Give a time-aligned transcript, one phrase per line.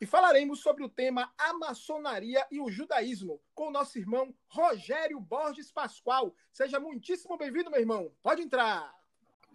[0.00, 5.20] e falaremos sobre o tema a maçonaria e o judaísmo com o nosso irmão Rogério
[5.20, 6.34] Borges Pascoal.
[6.52, 8.12] Seja muitíssimo bem-vindo, meu irmão.
[8.22, 8.92] Pode entrar.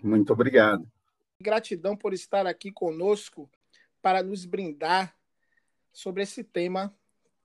[0.01, 0.89] Muito obrigado.
[1.41, 3.49] Gratidão por estar aqui conosco
[4.01, 5.15] para nos brindar
[5.91, 6.95] sobre esse tema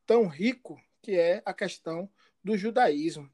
[0.06, 2.08] tão rico que é a questão
[2.42, 3.30] do judaísmo.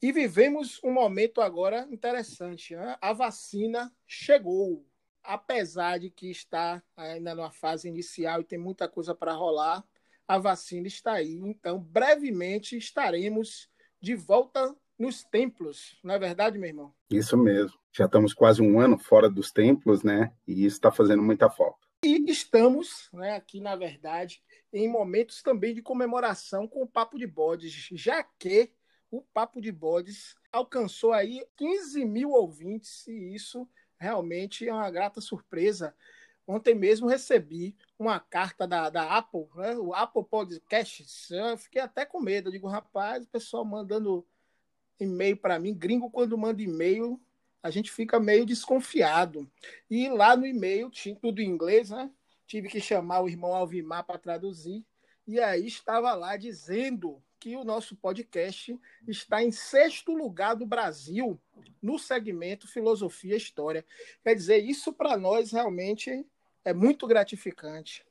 [0.00, 2.76] E vivemos um momento agora interessante.
[2.76, 2.96] Né?
[3.00, 4.84] A vacina chegou
[5.28, 9.84] apesar de que está ainda numa fase inicial e tem muita coisa para rolar,
[10.26, 11.34] a vacina está aí.
[11.34, 13.68] Então, brevemente estaremos
[14.00, 16.94] de volta nos templos, não é verdade, meu irmão?
[17.10, 17.78] Isso mesmo.
[17.92, 20.32] Já estamos quase um ano fora dos templos, né?
[20.46, 21.86] E isso está fazendo muita falta.
[22.02, 27.26] E estamos, né, aqui, na verdade, em momentos também de comemoração com o Papo de
[27.26, 28.72] Bodes, já que
[29.10, 33.68] o Papo de Bodes alcançou aí 15 mil ouvintes, e isso
[33.98, 35.94] realmente é uma grata surpresa.
[36.46, 39.76] Ontem mesmo recebi uma carta da, da Apple, né?
[39.76, 41.30] o Apple Podcasts.
[41.30, 42.48] Eu fiquei até com medo.
[42.48, 44.26] Eu digo, rapaz, o pessoal mandando
[44.98, 45.74] e-mail para mim.
[45.74, 47.20] Gringo, quando manda e-mail,
[47.62, 49.50] a gente fica meio desconfiado.
[49.90, 52.10] E lá no e-mail tinha tudo em inglês, né?
[52.46, 54.86] Tive que chamar o irmão Alvimar para traduzir.
[55.26, 61.38] E aí estava lá dizendo que o nosso podcast está em sexto lugar do Brasil
[61.82, 63.84] no segmento Filosofia e História.
[64.22, 66.26] Quer dizer, isso para nós realmente
[66.64, 68.04] é muito gratificante.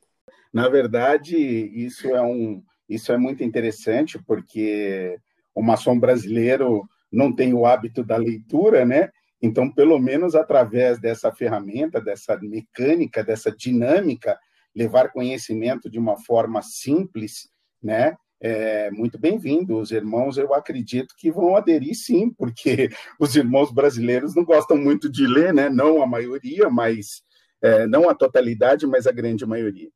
[0.52, 5.18] Na verdade, isso é, um, isso é muito interessante, porque
[5.54, 9.10] o maçom brasileiro não tem o hábito da leitura, né?
[9.40, 14.38] Então, pelo menos através dessa ferramenta, dessa mecânica, dessa dinâmica,
[14.74, 17.48] levar conhecimento de uma forma simples,
[17.82, 18.16] né?
[18.40, 19.78] É muito bem-vindo.
[19.78, 22.88] Os irmãos, eu acredito que vão aderir sim, porque
[23.18, 25.68] os irmãos brasileiros não gostam muito de ler, né?
[25.68, 27.22] Não a maioria, mas
[27.60, 29.90] é, não a totalidade, mas a grande maioria.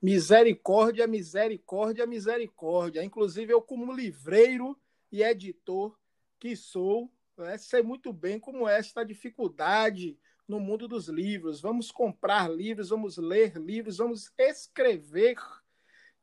[0.00, 3.02] Misericórdia, misericórdia, misericórdia.
[3.02, 4.78] Inclusive, eu, como livreiro
[5.10, 5.96] e editor
[6.38, 11.60] que sou, né, sei muito bem como é esta dificuldade no mundo dos livros.
[11.60, 15.36] Vamos comprar livros, vamos ler livros, vamos escrever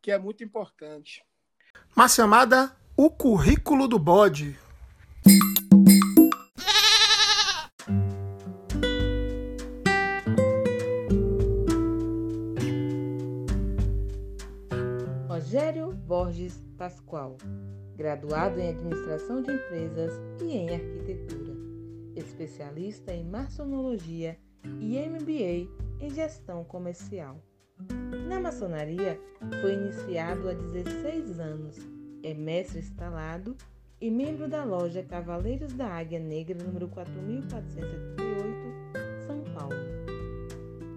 [0.01, 1.23] que é muito importante.
[1.95, 4.57] Mas chamada O Currículo do Bode.
[15.27, 17.37] Rogério Borges Pascoal,
[17.95, 21.53] graduado em Administração de Empresas e em Arquitetura,
[22.15, 24.39] especialista em Maçonologia
[24.79, 25.69] e MBA
[25.99, 27.41] em Gestão Comercial.
[28.31, 29.19] Na maçonaria,
[29.59, 31.77] foi iniciado há 16 anos.
[32.23, 33.57] É mestre instalado
[33.99, 38.15] e membro da loja Cavaleiros da Águia Negra, número 4478,
[39.27, 39.75] São Paulo.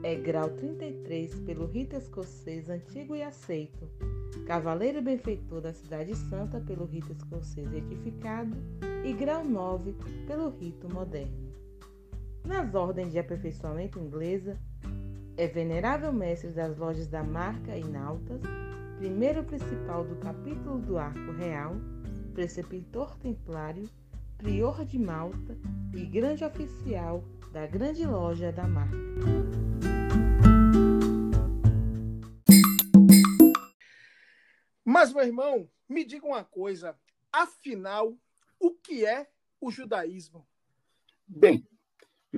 [0.05, 3.91] É grau 33 pelo rito escocês antigo e aceito,
[4.47, 8.57] cavaleiro benfeitor da Cidade Santa pelo rito escocês retificado
[9.05, 9.93] e grau 9
[10.29, 11.53] pelo rito moderno.
[12.47, 14.57] Nas ordens de aperfeiçoamento inglesa,
[15.37, 18.41] é venerável mestre das lojas da Marca e Nautas,
[18.99, 21.75] primeiro principal do capítulo do Arco Real,
[22.33, 23.89] preceptor templário,
[24.39, 25.59] prior de Malta
[25.93, 28.97] e grande oficial da grande loja da Marca.
[34.85, 36.97] Mas, meu irmão, me diga uma coisa.
[37.33, 38.17] Afinal,
[38.61, 39.29] o que é
[39.61, 40.47] o judaísmo?
[41.27, 41.67] Bem,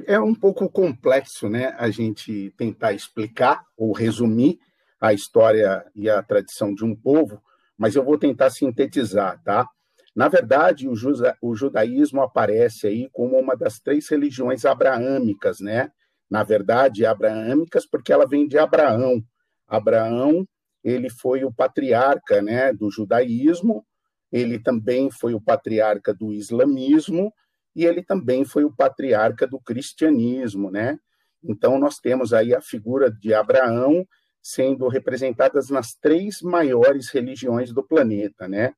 [0.07, 4.59] é um pouco complexo, né, a gente tentar explicar ou resumir
[5.01, 7.43] a história e a tradição de um povo,
[7.77, 9.69] mas eu vou tentar sintetizar, tá?
[10.15, 15.91] Na verdade, o, juda, o judaísmo aparece aí como uma das três religiões abraâmicas, né?
[16.31, 19.23] Na verdade, abraâmicas porque ela vem de Abraão.
[19.69, 20.47] Abraão,
[20.83, 23.85] ele foi o patriarca, né, do judaísmo,
[24.33, 27.33] ele também foi o patriarca do islamismo
[27.77, 30.99] e ele também foi o patriarca do cristianismo, né?
[31.45, 34.05] Então nós temos aí a figura de Abraão
[34.43, 38.73] sendo representadas nas três maiores religiões do planeta, né?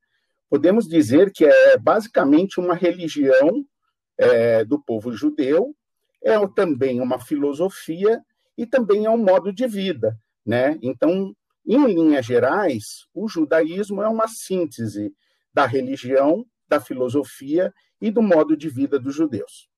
[0.50, 3.64] Podemos dizer que é basicamente uma religião
[4.18, 5.74] é, do povo judeu,
[6.22, 8.20] é também uma filosofia
[8.56, 10.76] e também é um modo de vida, né?
[10.82, 11.32] Então
[11.70, 15.12] Em linhas gerais, o judaísmo é uma síntese
[15.52, 19.68] da religião, da filosofia e do modo de vida dos judeus.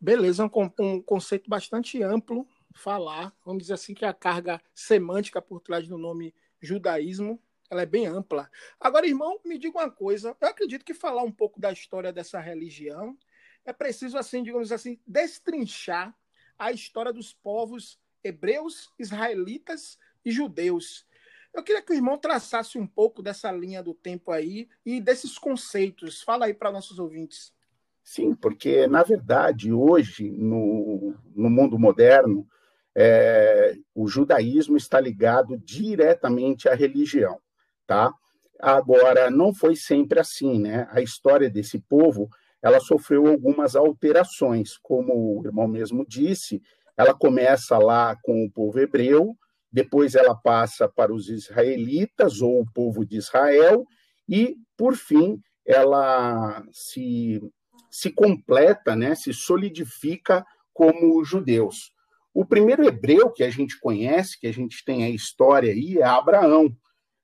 [0.00, 5.60] Beleza, um, um conceito bastante amplo falar, vamos dizer assim que a carga semântica por
[5.60, 8.50] trás do nome judaísmo, ela é bem ampla.
[8.80, 12.40] Agora, irmão, me diga uma coisa, eu acredito que falar um pouco da história dessa
[12.40, 13.16] religião
[13.64, 16.16] é preciso assim, digamos assim, destrinchar
[16.58, 21.06] a história dos povos hebreus, israelitas e judeus.
[21.52, 25.36] Eu queria que o irmão traçasse um pouco dessa linha do tempo aí e desses
[25.36, 26.22] conceitos.
[26.22, 27.52] Fala aí para nossos ouvintes.
[28.02, 32.46] Sim, porque, na verdade, hoje, no, no mundo moderno,
[32.94, 37.38] é, o judaísmo está ligado diretamente à religião,
[37.86, 38.12] tá?
[38.58, 40.88] Agora, não foi sempre assim, né?
[40.90, 42.28] A história desse povo,
[42.62, 46.62] ela sofreu algumas alterações, como o irmão mesmo disse,
[46.96, 49.36] ela começa lá com o povo hebreu,
[49.72, 53.86] depois ela passa para os israelitas ou o povo de Israel
[54.28, 57.40] e, por fim, ela se,
[57.90, 61.92] se completa, né, se solidifica como judeus.
[62.32, 66.04] O primeiro hebreu que a gente conhece, que a gente tem a história aí, é
[66.04, 66.74] Abraão,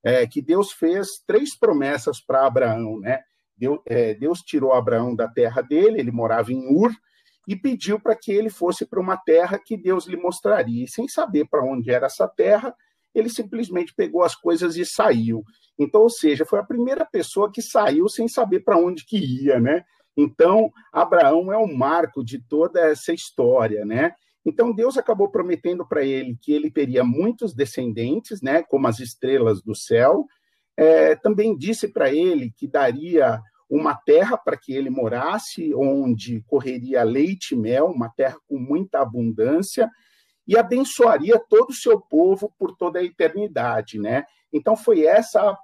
[0.02, 3.00] é, que Deus fez três promessas para Abraão.
[3.00, 3.20] Né?
[3.56, 6.92] Deus, é, Deus tirou Abraão da terra dele, ele morava em Ur,
[7.46, 10.84] e pediu para que ele fosse para uma terra que Deus lhe mostraria.
[10.84, 12.74] E sem saber para onde era essa terra,
[13.14, 15.44] ele simplesmente pegou as coisas e saiu.
[15.78, 19.60] Então, ou seja, foi a primeira pessoa que saiu sem saber para onde que ia,
[19.60, 19.84] né?
[20.16, 24.12] Então, Abraão é o marco de toda essa história, né?
[24.44, 29.60] Então, Deus acabou prometendo para ele que ele teria muitos descendentes, né, como as estrelas
[29.60, 30.24] do céu.
[30.76, 37.02] É, também disse para ele que daria uma terra para que ele morasse, onde correria
[37.02, 39.90] leite e mel, uma terra com muita abundância,
[40.46, 44.24] e abençoaria todo o seu povo por toda a eternidade, né?
[44.52, 45.56] Então foi essa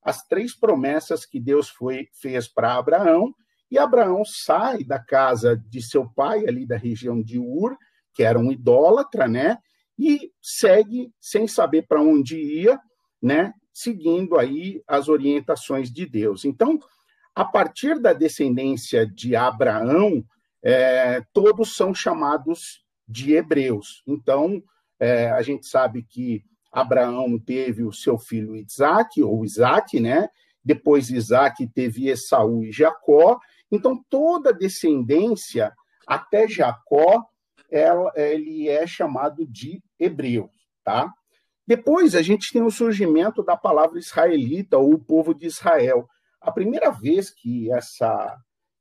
[0.00, 3.34] as três promessas que Deus foi, fez para Abraão,
[3.70, 7.76] e Abraão sai da casa de seu pai, ali da região de Ur,
[8.14, 9.58] que era um idólatra, né?
[9.98, 12.80] E segue sem saber para onde ia,
[13.20, 13.52] né?
[13.72, 16.44] Seguindo aí as orientações de Deus.
[16.44, 16.78] Então,
[17.38, 20.24] a partir da descendência de Abraão,
[20.60, 24.02] é, todos são chamados de hebreus.
[24.08, 24.60] Então,
[24.98, 26.42] é, a gente sabe que
[26.72, 30.28] Abraão teve o seu filho Isaac, ou Isaac, né?
[30.64, 33.38] Depois Isaac teve Esaú e Jacó.
[33.70, 35.72] Então, toda descendência,
[36.08, 37.24] até Jacó,
[37.70, 40.50] ela, ele é chamado de hebreu,
[40.82, 41.08] tá?
[41.64, 46.08] Depois, a gente tem o surgimento da palavra israelita, ou o povo de Israel.
[46.40, 48.38] A primeira vez que essa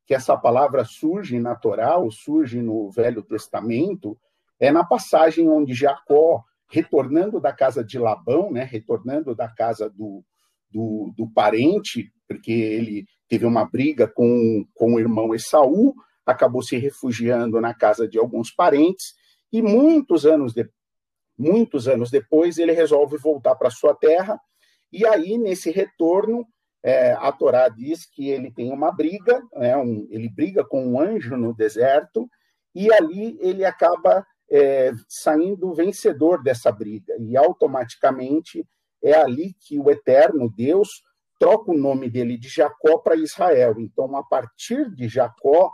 [0.07, 4.17] que essa palavra surge na Torá, ou surge no Velho Testamento,
[4.57, 10.23] é na passagem onde Jacó, retornando da casa de Labão, né, retornando da casa do,
[10.71, 15.93] do, do parente, porque ele teve uma briga com, com o irmão Esaú,
[16.25, 19.13] acabou se refugiando na casa de alguns parentes,
[19.51, 20.69] e muitos anos, de,
[21.37, 24.39] muitos anos depois ele resolve voltar para sua terra,
[24.91, 26.47] e aí, nesse retorno,
[26.83, 30.99] é, a Torá diz que ele tem uma briga, né, um, ele briga com um
[30.99, 32.29] anjo no deserto,
[32.73, 38.65] e ali ele acaba é, saindo vencedor dessa briga, e automaticamente
[39.03, 41.03] é ali que o eterno Deus
[41.39, 43.75] troca o nome dele de Jacó para Israel.
[43.79, 45.71] Então, a partir de Jacó,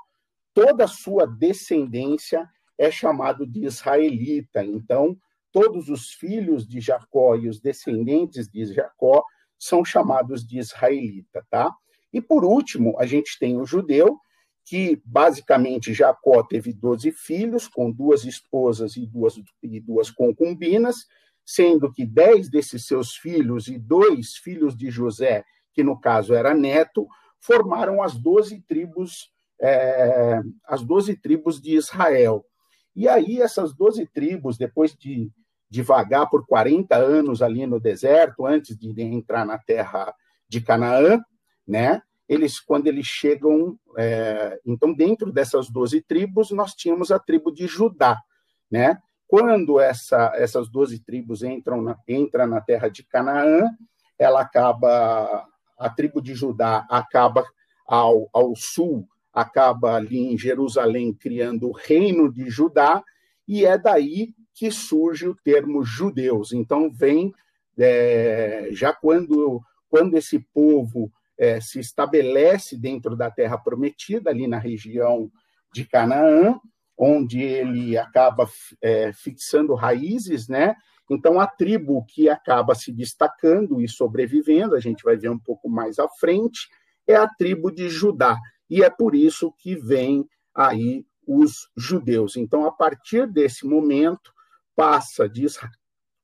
[0.53, 4.63] toda a sua descendência é chamado de israelita.
[4.63, 5.17] Então,
[5.51, 9.23] todos os filhos de Jacó e os descendentes de Jacó
[9.63, 11.73] são chamados de israelita, tá?
[12.11, 14.19] E por último, a gente tem o judeu,
[14.65, 21.05] que basicamente Jacó teve 12 filhos, com duas esposas e duas, e duas concubinas,
[21.45, 26.53] sendo que dez desses seus filhos e dois filhos de José, que no caso era
[26.53, 27.07] neto,
[27.39, 32.45] formaram as doze tribos, é, as doze tribos de Israel.
[32.93, 35.31] E aí essas doze tribos, depois de
[35.73, 40.13] de vagar por 40 anos ali no deserto, antes de entrar na terra
[40.47, 41.19] de Canaã,
[41.67, 41.99] né?
[42.29, 47.65] Eles, quando eles chegam, é, então dentro dessas 12 tribos, nós tínhamos a tribo de
[47.65, 48.21] Judá,
[48.69, 48.99] né?
[49.25, 53.71] Quando essa, essas 12 tribos entram na, entra na terra de Canaã,
[54.19, 55.47] ela acaba,
[55.79, 57.43] a tribo de Judá acaba
[57.87, 63.03] ao, ao sul, acaba ali em Jerusalém criando o reino de Judá,
[63.47, 66.53] e é daí que surge o termo judeus.
[66.53, 67.33] Então, vem
[67.77, 74.59] é, já quando, quando esse povo é, se estabelece dentro da terra prometida, ali na
[74.59, 75.31] região
[75.73, 76.59] de Canaã,
[76.97, 78.47] onde ele acaba
[78.81, 80.75] é, fixando raízes, né?
[81.09, 85.69] Então, a tribo que acaba se destacando e sobrevivendo, a gente vai ver um pouco
[85.69, 86.69] mais à frente,
[87.07, 88.37] é a tribo de Judá.
[88.69, 92.37] E é por isso que vem aí os judeus.
[92.37, 94.31] Então, a partir desse momento,
[94.75, 95.71] passa de Israel,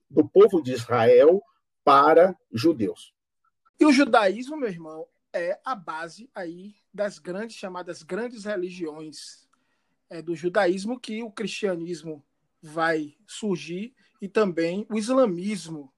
[0.10, 1.42] do povo de Israel
[1.84, 3.14] para judeus.
[3.80, 9.48] E o judaísmo, meu irmão, é a base aí das grandes chamadas grandes religiões
[10.10, 12.24] é, do judaísmo que o cristianismo
[12.62, 15.94] vai surgir e também o islamismo.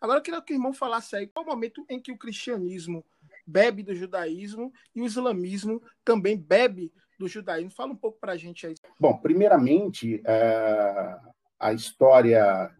[0.00, 3.04] Agora eu queria que o irmão falasse aí qual o momento em que o cristianismo
[3.46, 7.70] bebe do judaísmo e o islamismo também bebe do judaísmo.
[7.70, 8.74] Fala um pouco para a gente aí.
[9.00, 11.18] Bom, primeiramente, é,
[11.58, 12.70] a história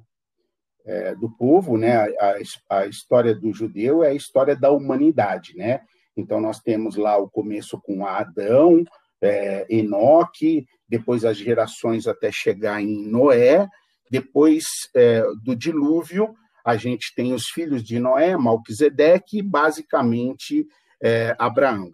[0.84, 2.34] é, do povo, né, a,
[2.70, 5.80] a história do judeu é a história da humanidade, né?
[6.16, 8.84] Então nós temos lá o começo com Adão,
[9.20, 13.66] é, Enoque, depois as gerações até chegar em Noé,
[14.10, 14.64] depois
[14.94, 20.66] é, do dilúvio a gente tem os filhos de Noé, Malquisedeque e basicamente
[21.02, 21.90] é, Abraão.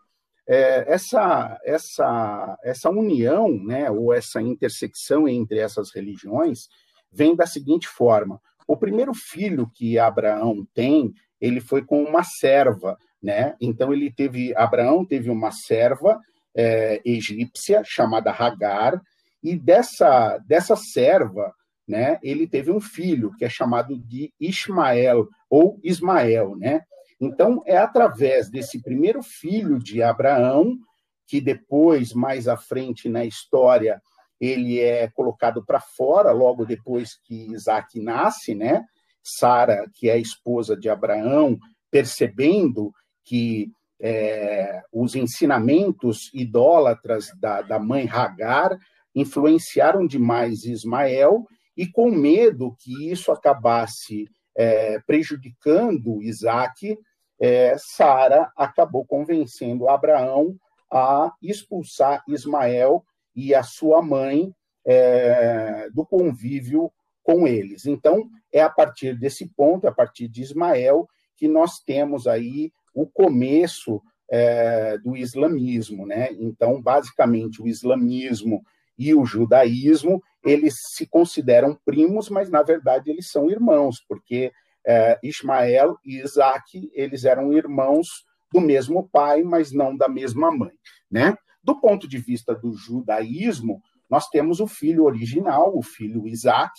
[0.53, 6.69] É, essa, essa, essa união, né, ou essa intersecção entre essas religiões,
[7.13, 12.99] vem da seguinte forma: o primeiro filho que Abraão tem, ele foi com uma serva,
[13.23, 13.55] né?
[13.61, 16.21] Então ele teve Abraão teve uma serva
[16.53, 19.01] é, egípcia chamada Hagar
[19.41, 21.55] e dessa dessa serva,
[21.87, 22.19] né?
[22.25, 26.83] Ele teve um filho que é chamado de Ismael ou Ismael, né?
[27.21, 30.79] Então é através desse primeiro filho de Abraão
[31.27, 34.01] que depois mais à frente na história
[34.41, 38.85] ele é colocado para fora logo depois que Isaac nasce, né?
[39.23, 41.59] Sara, que é a esposa de Abraão,
[41.91, 42.91] percebendo
[43.23, 48.79] que é, os ensinamentos idólatras da, da mãe Hagar
[49.15, 51.47] influenciaram demais Ismael
[51.77, 56.97] e com medo que isso acabasse é, prejudicando Isaac,
[57.41, 60.57] é, Sara acabou convencendo Abraão
[60.93, 63.05] a expulsar Ismael
[63.35, 64.55] e a sua mãe
[64.85, 66.93] é, do convívio
[67.23, 67.87] com eles.
[67.87, 73.07] Então, é a partir desse ponto, a partir de Ismael, que nós temos aí o
[73.07, 76.07] começo é, do islamismo.
[76.07, 76.33] Né?
[76.33, 78.63] Então, basicamente, o islamismo
[78.99, 84.53] e o judaísmo, eles se consideram primos, mas, na verdade, eles são irmãos, porque
[84.87, 90.73] é, Ismael e Isaac, eles eram irmãos do mesmo pai, mas não da mesma mãe.
[91.11, 91.35] Né?
[91.63, 96.73] Do ponto de vista do judaísmo, nós temos o filho original, o filho Isaac,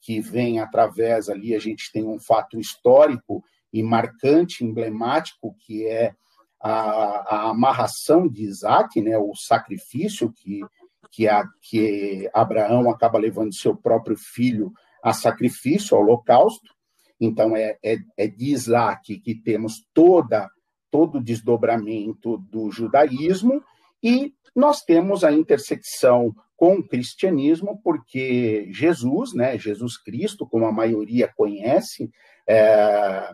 [0.00, 6.14] que vem através ali, a gente tem um fato histórico e marcante, emblemático, que é
[6.60, 10.60] a, a amarração de Isaac, né, o sacrifício que,
[11.10, 16.74] que, a, que Abraão acaba levando seu próprio filho a sacrifício, ao holocausto.
[17.20, 20.48] Então, é, é, é Isaac que temos toda
[20.90, 23.62] todo o desdobramento do judaísmo,
[24.02, 30.72] e nós temos a intersecção com o cristianismo, porque Jesus, né, Jesus Cristo, como a
[30.72, 32.10] maioria conhece,
[32.46, 33.30] é,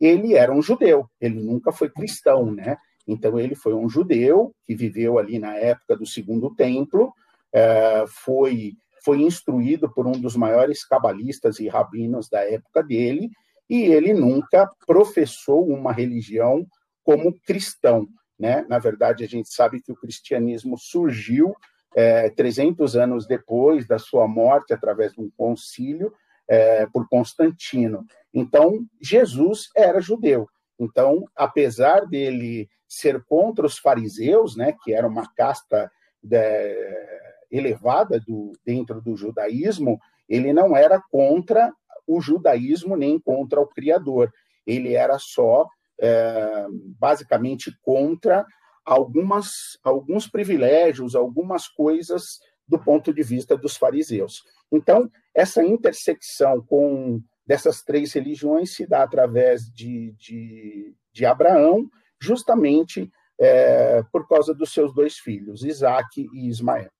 [0.00, 2.76] ele era um judeu, ele nunca foi cristão, né?
[3.06, 7.12] Então ele foi um judeu que viveu ali na época do Segundo Templo,
[7.52, 8.74] é, foi
[9.04, 13.30] foi instruído por um dos maiores cabalistas e rabinos da época dele,
[13.68, 16.66] e ele nunca professou uma religião
[17.04, 18.06] como cristão.
[18.38, 18.64] Né?
[18.68, 21.54] Na verdade, a gente sabe que o cristianismo surgiu
[21.94, 26.12] é, 300 anos depois da sua morte, através de um concílio
[26.48, 28.04] é, por Constantino.
[28.32, 30.48] Então, Jesus era judeu.
[30.78, 35.90] Então, apesar dele ser contra os fariseus, né, que era uma casta
[36.22, 37.11] de, é,
[37.52, 41.72] elevada do, dentro do judaísmo, ele não era contra
[42.06, 44.32] o judaísmo nem contra o Criador.
[44.66, 45.68] Ele era só
[46.00, 46.66] é,
[46.98, 48.44] basicamente contra
[48.84, 54.42] algumas, alguns privilégios, algumas coisas do ponto de vista dos fariseus.
[54.70, 61.88] Então, essa intersecção com dessas três religiões se dá através de, de, de Abraão,
[62.20, 66.90] justamente é, por causa dos seus dois filhos, Isaac e Ismael.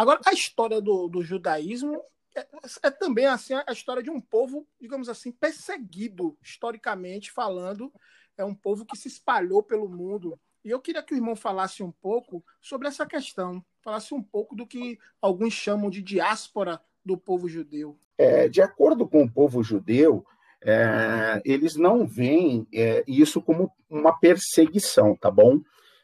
[0.00, 2.02] Agora, a história do, do judaísmo
[2.34, 2.46] é,
[2.82, 7.92] é, também assim a história de um povo, digamos assim, perseguido historicamente falando,
[8.34, 10.40] é um povo que se espalhou pelo mundo.
[10.64, 14.56] E eu queria que o irmão falasse um pouco sobre essa questão, falasse um pouco
[14.56, 17.98] do que alguns chamam de diáspora do povo judeu.
[18.16, 20.24] É, de acordo com o povo judeu,
[20.62, 25.60] é, eles não veem é, isso como uma perseguição, tá bom?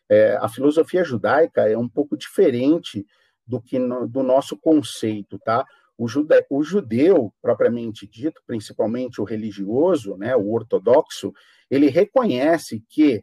[0.06, 3.06] É, a filosofia judaica é um pouco diferente
[3.46, 5.64] do que no, do nosso conceito, tá?
[5.98, 11.32] o, jude, o judeu, propriamente dito, principalmente o religioso, né, o ortodoxo,
[11.70, 13.22] ele reconhece que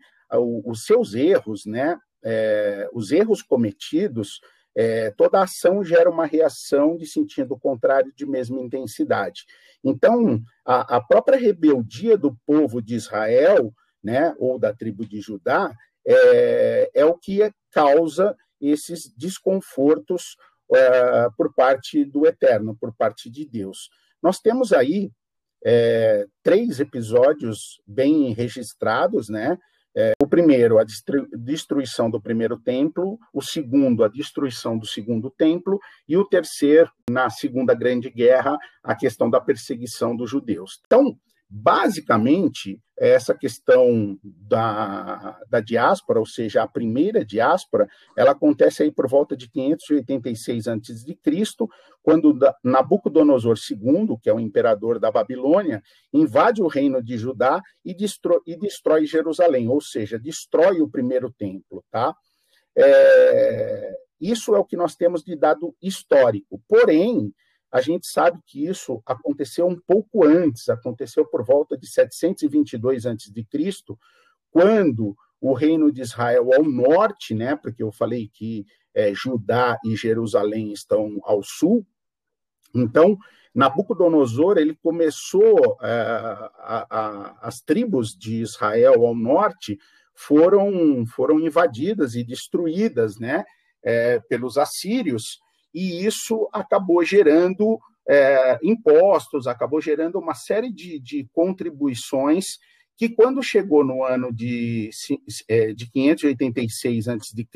[0.65, 4.41] os seus erros, né, é, os erros cometidos,
[4.75, 9.45] é, toda ação gera uma reação de sentido contrário de mesma intensidade.
[9.83, 13.71] Então, a, a própria rebeldia do povo de Israel,
[14.03, 15.71] né, ou da tribo de Judá,
[16.05, 18.35] é, é o que causa
[18.69, 20.35] esses desconfortos
[20.73, 23.89] é, por parte do Eterno, por parte de Deus.
[24.21, 25.11] Nós temos aí
[25.65, 29.57] é, três episódios bem registrados, né?
[29.95, 30.83] É, o primeiro, a
[31.37, 37.29] destruição do primeiro templo, o segundo, a destruição do segundo templo, e o terceiro, na
[37.29, 40.81] Segunda Grande Guerra, a questão da perseguição dos judeus.
[40.85, 41.15] Então,
[41.55, 49.07] basicamente, essa questão da, da diáspora, ou seja, a primeira diáspora, ela acontece aí por
[49.07, 51.17] volta de 586 a.C.,
[52.01, 57.93] quando Nabucodonosor II, que é o imperador da Babilônia, invade o reino de Judá e
[57.93, 61.83] destrói, e destrói Jerusalém, ou seja, destrói o primeiro templo.
[61.91, 62.15] Tá?
[62.75, 66.59] É, isso é o que nós temos de dado histórico.
[66.67, 67.31] Porém,
[67.73, 73.33] a gente sabe que isso aconteceu um pouco antes, aconteceu por volta de 722 a.C.,
[74.51, 78.63] quando o reino de Israel ao norte, né, porque eu falei que
[78.93, 81.83] é, Judá e Jerusalém estão ao sul,
[82.75, 83.17] então
[83.55, 89.79] Nabucodonosor ele começou é, a, a, as tribos de Israel ao norte
[90.13, 93.43] foram foram invadidas e destruídas, né,
[93.81, 95.41] é, pelos assírios
[95.73, 102.57] e isso acabou gerando é, impostos, acabou gerando uma série de, de, contribuições
[102.95, 104.89] que, quando chegou no ano de,
[105.47, 107.47] é, de 586 a.C.,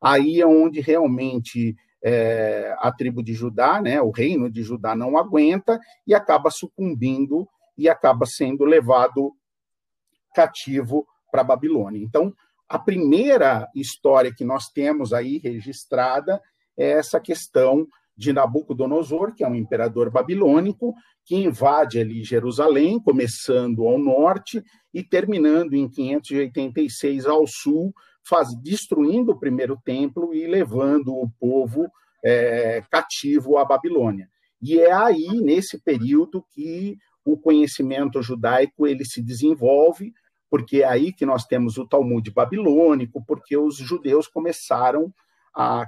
[0.00, 5.18] aí é onde realmente é, a tribo de Judá, né, o reino de Judá, não
[5.18, 9.32] aguenta e acaba sucumbindo e acaba sendo levado
[10.34, 12.02] cativo para a Babilônia.
[12.02, 12.32] Então,
[12.68, 16.40] a primeira história que nós temos aí registrada
[16.76, 17.86] é essa questão
[18.16, 24.62] de Nabucodonosor, que é um imperador babilônico, que invade ali Jerusalém, começando ao norte
[24.94, 27.92] e terminando em 586 ao sul,
[28.26, 31.90] faz, destruindo o primeiro templo e levando o povo
[32.24, 34.28] é, cativo à Babilônia.
[34.62, 40.12] E é aí, nesse período, que o conhecimento judaico ele se desenvolve,
[40.48, 45.10] porque é aí que nós temos o Talmud babilônico, porque os judeus começaram a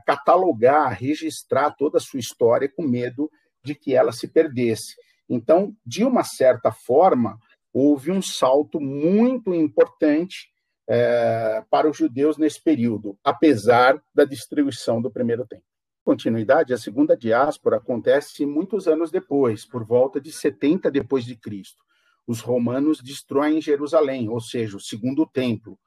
[0.05, 3.31] catalogar, a registrar toda a sua história com medo
[3.63, 4.95] de que ela se perdesse.
[5.29, 7.39] Então, de uma certa forma,
[7.73, 10.49] houve um salto muito importante
[10.89, 15.67] é, para os judeus nesse período, apesar da destruição do primeiro templo.
[16.03, 21.85] Continuidade, a segunda diáspora acontece muitos anos depois, por volta de 70 depois de Cristo.
[22.27, 25.79] Os romanos destroem Jerusalém, ou seja, o segundo templo,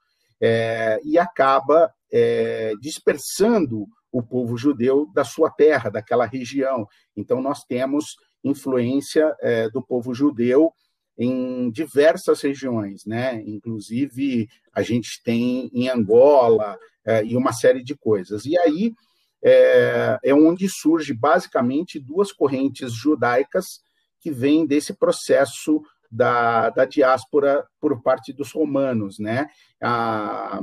[0.42, 6.86] é, e acaba é, dispersando o povo judeu da sua terra, daquela região.
[7.16, 10.72] Então, nós temos influência é, do povo judeu
[11.16, 13.40] em diversas regiões, né?
[13.46, 16.76] Inclusive, a gente tem em Angola
[17.06, 18.44] é, e uma série de coisas.
[18.44, 18.92] E aí
[19.44, 23.80] é, é onde surge basicamente duas correntes judaicas
[24.20, 29.46] que vêm desse processo da, da diáspora por parte dos romanos, né?
[29.82, 30.60] A,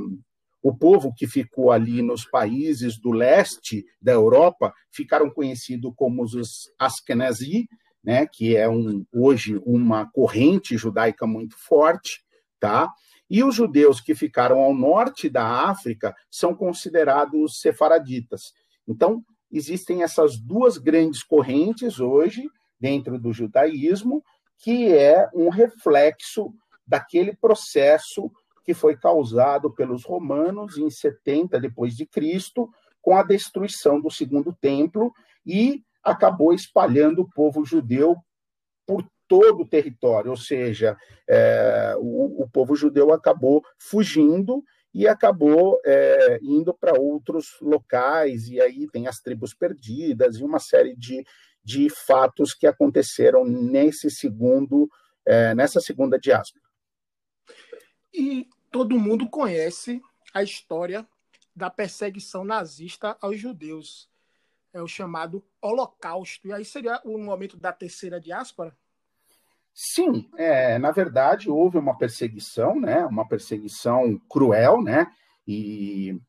[0.62, 6.70] o povo que ficou ali nos países do leste da Europa ficaram conhecidos como os
[6.78, 7.66] Askenazi,
[8.04, 12.22] né, que é um, hoje uma corrente judaica muito forte,
[12.58, 12.90] tá?
[13.28, 18.52] E os judeus que ficaram ao norte da África são considerados sefaraditas.
[18.86, 24.22] Então, existem essas duas grandes correntes hoje dentro do judaísmo,
[24.60, 26.54] que é um reflexo
[26.86, 28.30] daquele processo
[28.64, 32.70] que foi causado pelos romanos em 70 depois de Cristo,
[33.00, 35.12] com a destruição do segundo templo
[35.44, 38.16] e acabou espalhando o povo judeu
[38.86, 40.96] por todo o território, ou seja,
[41.28, 48.60] é, o, o, povo judeu acabou fugindo e acabou é, indo para outros locais, e
[48.60, 51.24] aí tem as tribos perdidas e uma série de,
[51.70, 54.90] de fatos que aconteceram nesse segundo,
[55.24, 56.64] é, nessa segunda diáspora.
[58.12, 60.02] E todo mundo conhece
[60.34, 61.06] a história
[61.54, 64.10] da perseguição nazista aos judeus.
[64.72, 66.48] É o chamado Holocausto.
[66.48, 68.76] E aí seria o momento da terceira diáspora?
[69.72, 75.06] Sim, é, na verdade houve uma perseguição, né, uma perseguição cruel, né,
[75.46, 76.20] e,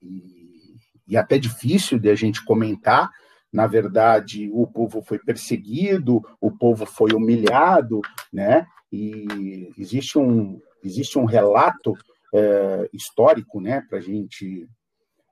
[0.00, 0.76] e,
[1.08, 3.10] e até difícil de a gente comentar,
[3.52, 8.00] na verdade, o povo foi perseguido, o povo foi humilhado,
[8.32, 8.66] né?
[8.92, 11.94] E existe um, existe um relato
[12.34, 14.68] é, histórico, né, para gente.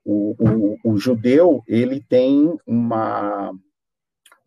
[0.04, 3.50] O, o, o, judeu ele tem uma,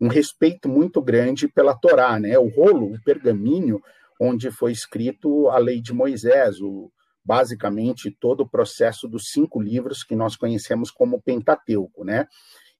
[0.00, 2.38] um respeito muito grande pela Torá, né?
[2.38, 3.80] O rolo, o pergaminho,
[4.20, 6.92] onde foi escrito a lei de Moisés, o,
[7.24, 12.26] basicamente todo o processo dos cinco livros que nós conhecemos como Pentateuco, né?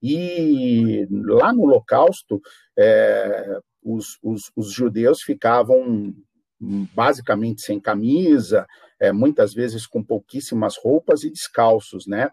[0.03, 2.41] E lá no Holocausto,
[2.77, 6.15] é, os, os, os, judeus ficavam
[6.61, 8.67] basicamente sem camisa,
[9.01, 12.31] é, muitas vezes com pouquíssimas roupas e descalços, né?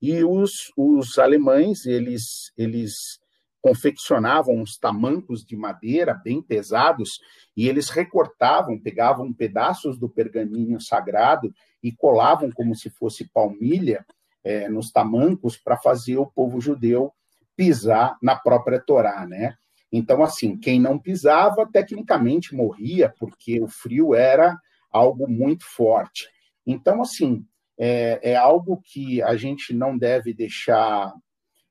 [0.00, 3.18] E os, os alemães, eles, eles
[3.66, 7.18] confeccionavam uns tamancos de madeira bem pesados
[7.56, 11.52] e eles recortavam, pegavam pedaços do pergaminho sagrado
[11.82, 14.06] e colavam como se fosse palmilha
[14.46, 17.12] é, nos tamancos para fazer o povo judeu
[17.56, 19.56] pisar na própria Torá, né?
[19.90, 24.56] Então, assim, quem não pisava, tecnicamente morria, porque o frio era
[24.88, 26.28] algo muito forte.
[26.64, 27.44] Então, assim,
[27.76, 31.12] é, é algo que a gente não deve deixar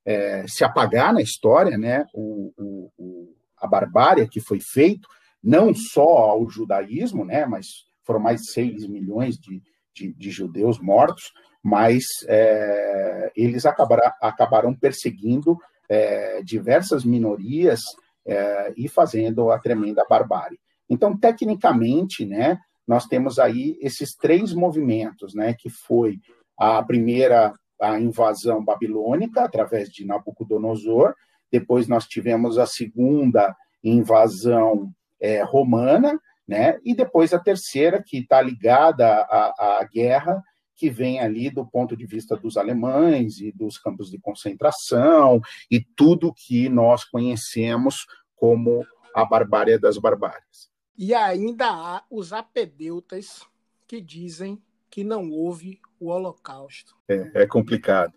[0.04, 2.06] é, se apagar na história, né?
[2.14, 5.08] O, o, o, a barbárie que foi feito,
[5.42, 7.46] não só ao judaísmo, né?
[7.46, 11.32] Mas foram mais de 6 milhões de, de, de judeus mortos,
[11.66, 15.58] mas é, eles acabaram, acabaram perseguindo
[15.90, 17.82] é, diversas minorias
[18.24, 20.60] é, e fazendo a tremenda barbárie.
[20.88, 26.20] Então, tecnicamente, né, nós temos aí esses três movimentos, né, que foi
[26.56, 27.52] a primeira
[27.82, 31.16] a invasão babilônica através de Nabucodonosor,
[31.52, 38.40] depois nós tivemos a segunda invasão é, romana, né, e depois a terceira que está
[38.40, 40.44] ligada à, à guerra
[40.76, 45.80] que vem ali do ponto de vista dos alemães e dos campos de concentração e
[45.96, 50.70] tudo que nós conhecemos como a barbárie das barbáries.
[50.98, 53.42] E ainda há os apedeutas
[53.88, 56.96] que dizem que não houve o Holocausto.
[57.08, 58.14] É, é complicado.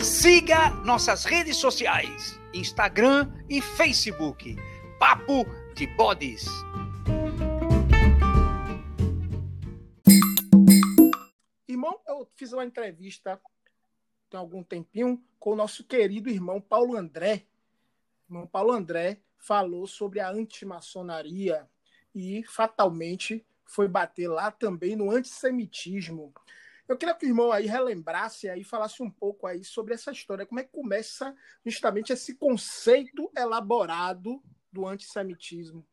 [0.00, 4.56] Siga nossas redes sociais: Instagram e Facebook.
[5.00, 6.44] Papo de Bodes.
[11.66, 13.40] Irmão, eu fiz uma entrevista
[14.28, 17.46] tem algum tempinho com o nosso querido irmão Paulo André.
[18.28, 21.66] irmão Paulo André falou sobre a antimaçonaria
[22.14, 26.30] e fatalmente foi bater lá também no antissemitismo.
[26.86, 30.44] Eu queria que o irmão aí relembrasse aí, falasse um pouco aí sobre essa história,
[30.44, 31.34] como é que começa
[31.64, 35.84] justamente esse conceito elaborado do antissemitismo?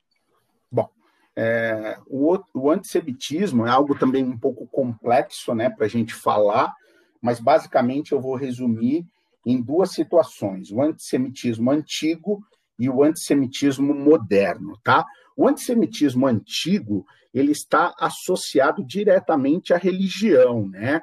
[0.72, 0.90] Bom,
[1.36, 6.74] é, o, o, antissemitismo é algo também um pouco complexo né, para a gente falar,
[7.22, 9.06] mas basicamente eu vou resumir
[9.46, 12.44] em duas situações: o antissemitismo antigo
[12.80, 15.06] e o antissemitismo moderno, tá?
[15.36, 21.02] O antissemitismo antigo ele está associado diretamente à religião, né?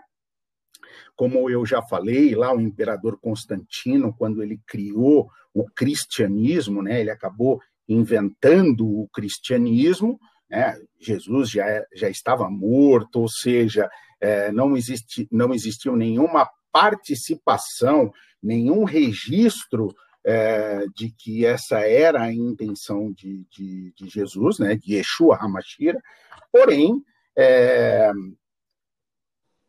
[1.16, 7.11] Como eu já falei, lá o imperador Constantino, quando ele criou o cristianismo, né, ele
[7.11, 10.18] acabou inventando o cristianismo,
[10.50, 13.88] né, Jesus já, já estava morto, ou seja,
[14.20, 22.33] é, não, existe, não existiu nenhuma participação, nenhum registro é, de que essa era a
[22.33, 25.98] intenção de, de, de Jesus, né, de Yeshua HaMashiach,
[26.50, 27.02] porém,
[27.37, 28.11] é,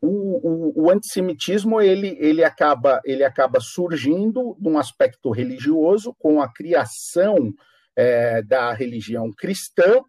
[0.00, 6.52] o, o, o, antissemitismo ele, ele, acaba, ele acaba surgindo num aspecto religioso com a
[6.52, 7.52] criação
[7.96, 10.02] é, da religião cristã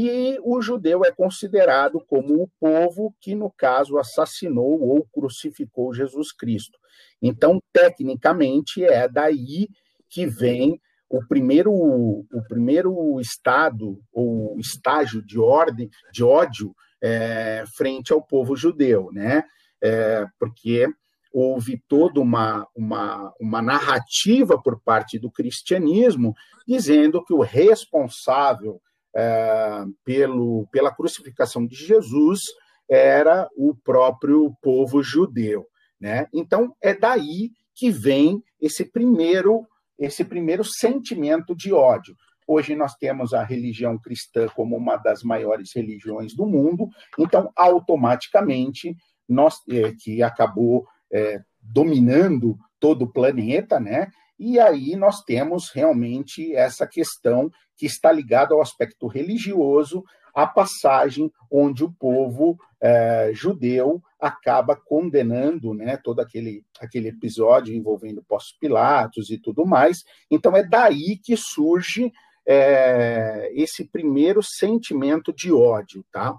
[0.00, 6.30] e o judeu é considerado como o povo que, no caso, assassinou ou crucificou Jesus
[6.30, 6.78] Cristo.
[7.20, 9.68] Então, tecnicamente, é daí
[10.08, 18.12] que vem o primeiro, o primeiro estado ou estágio de ordem, de ódio é, frente
[18.12, 19.44] ao povo judeu, né?
[19.82, 20.88] É, porque
[21.32, 26.34] houve toda uma, uma, uma narrativa por parte do cristianismo
[26.66, 28.80] dizendo que o responsável
[29.14, 32.40] é, pelo, pela crucificação de Jesus
[32.88, 35.66] era o próprio povo judeu.
[36.00, 36.26] Né?
[36.32, 39.66] Então, é daí que vem esse primeiro,
[39.98, 42.16] esse primeiro sentimento de ódio.
[42.50, 48.96] Hoje nós temos a religião cristã como uma das maiores religiões do mundo, então, automaticamente,
[49.28, 54.08] nós, é, que acabou é, dominando todo o planeta, né?
[54.38, 60.02] E aí nós temos realmente essa questão que está ligada ao aspecto religioso,
[60.34, 68.22] a passagem onde o povo é, judeu acaba condenando né, todo aquele, aquele episódio envolvendo
[68.22, 70.04] Pós Pilatos e tudo mais.
[70.30, 72.12] Então é daí que surge
[72.48, 76.34] é, esse primeiro sentimento de ódio, tá?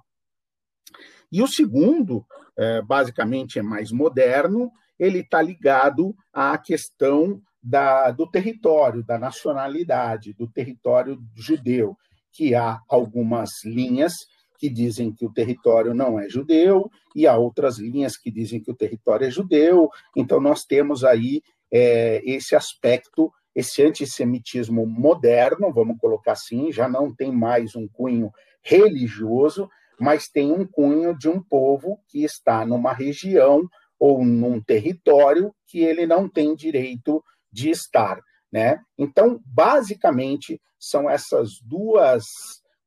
[1.32, 2.26] E o segundo,
[2.58, 10.34] é, basicamente, é mais moderno, ele está ligado à questão da, do território, da nacionalidade,
[10.34, 11.96] do território judeu,
[12.32, 14.14] que há algumas linhas
[14.58, 18.72] que dizem que o território não é judeu e há outras linhas que dizem que
[18.72, 19.90] o território é judeu.
[20.16, 21.42] Então, nós temos aí
[21.72, 28.32] é, esse aspecto, esse antissemitismo moderno, vamos colocar assim, já não tem mais um cunho
[28.64, 29.70] religioso,
[30.00, 33.68] mas tem um cunho de um povo que está numa região
[34.00, 38.22] ou num território que ele não tem direito de estar.
[38.52, 38.80] Né?
[38.98, 42.26] Então, basicamente, são essas duas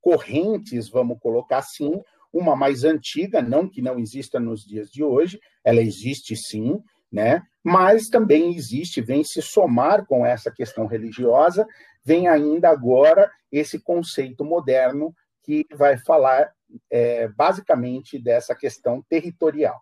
[0.01, 2.01] correntes, vamos colocar assim,
[2.33, 6.83] uma mais antiga, não que não exista nos dias de hoje, ela existe sim,
[7.13, 7.47] né?
[7.63, 11.67] Mas também existe, vem se somar com essa questão religiosa,
[12.03, 16.53] vem ainda agora esse conceito moderno que vai falar
[16.91, 19.81] é, basicamente dessa questão territorial.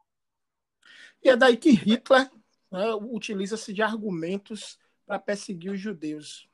[1.23, 2.29] E é daí que Hitler
[2.71, 6.49] né, utiliza-se de argumentos para perseguir os judeus.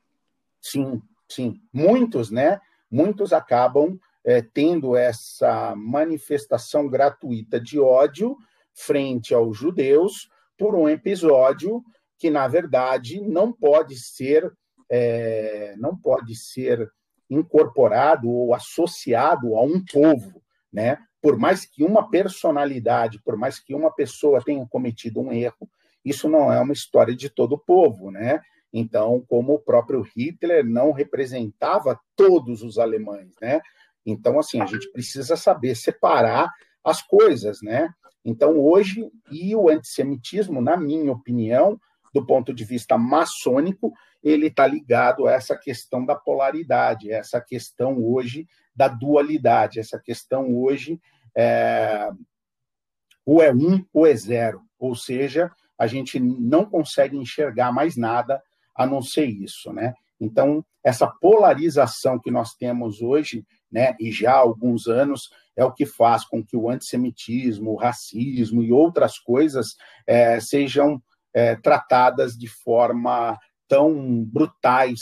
[0.60, 1.60] Sim, sim.
[1.72, 2.60] Muitos, né?
[2.90, 8.36] Muitos acabam é, tendo essa manifestação gratuita de ódio
[8.74, 11.82] frente aos judeus por um episódio
[12.18, 14.52] que, na verdade, não pode ser
[14.90, 16.88] é, não pode ser
[17.28, 20.42] incorporado ou associado a um povo,
[20.72, 20.98] né?
[21.20, 25.68] Por mais que uma personalidade, por mais que uma pessoa tenha cometido um erro,
[26.04, 28.40] isso não é uma história de todo o povo, né?
[28.72, 33.60] Então, como o próprio Hitler não representava todos os alemães, né?
[34.04, 36.48] Então, assim, a gente precisa saber separar
[36.84, 37.88] as coisas, né?
[38.26, 41.80] Então, hoje, e o antissemitismo, na minha opinião,
[42.12, 48.02] do ponto de vista maçônico, ele está ligado a essa questão da polaridade, essa questão
[48.02, 51.00] hoje da dualidade, essa questão hoje
[51.36, 52.10] é,
[53.24, 58.42] ou é um ou é zero, ou seja, a gente não consegue enxergar mais nada
[58.74, 59.94] a não ser isso, né?
[60.18, 65.72] Então, essa polarização que nós temos hoje, né, e já há alguns anos, é o
[65.72, 69.68] que faz com que o antissemitismo, o racismo e outras coisas
[70.06, 75.00] é, sejam é, tratadas de forma tão brutais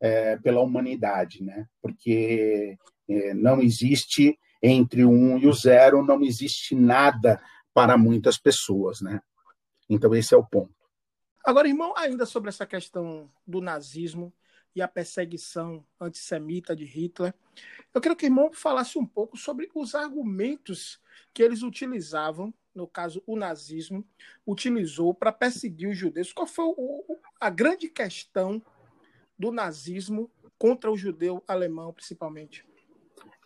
[0.00, 1.66] é, pela humanidade, né?
[1.82, 2.76] Porque
[3.08, 7.40] é, não existe entre o um e o zero, não existe nada
[7.74, 9.20] para muitas pessoas, né?
[9.88, 10.74] Então, esse é o ponto.
[11.44, 14.32] Agora, irmão, ainda sobre essa questão do nazismo
[14.76, 17.34] e a perseguição antissemita de Hitler,
[17.94, 21.00] eu quero que o irmão falasse um pouco sobre os argumentos
[21.32, 24.06] que eles utilizavam, no caso, o nazismo
[24.46, 26.30] utilizou para perseguir os judeus.
[26.30, 28.62] Qual foi o, a grande questão
[29.38, 32.62] do nazismo contra o judeu alemão, principalmente?